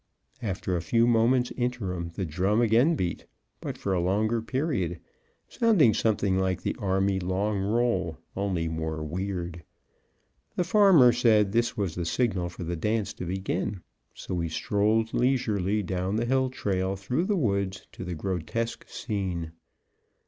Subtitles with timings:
[0.41, 3.27] After a few moments' interim the drum again beat,
[3.61, 4.99] but for a longer period,
[5.47, 9.63] sounding something like the army long roll, only more weird.
[10.55, 13.81] The farmer said this was the signal for the dance to begin,
[14.15, 19.51] so we strolled leisurely down the hill trail through the woods to the grotesque scene.